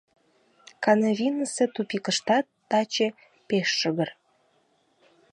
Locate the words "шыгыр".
3.79-4.09